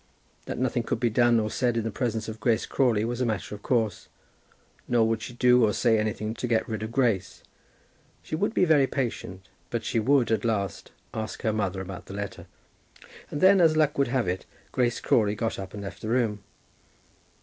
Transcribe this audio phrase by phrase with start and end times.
[0.47, 3.25] That nothing could be done or said in the presence of Grace Crawley was a
[3.27, 4.07] matter of course,
[4.87, 7.43] nor would she do or say anything to get rid of Grace.
[8.23, 12.15] She would be very patient; but she would, at last, ask her mother about the
[12.15, 12.47] letter.
[13.29, 16.39] And then, as luck would have it, Grace Crawley got up and left the room.